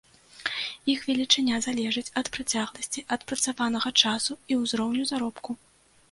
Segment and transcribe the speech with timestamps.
[0.91, 5.51] Іх велічыня залежыць ад працягласці адпрацаванага часу і ўзроўню заробку.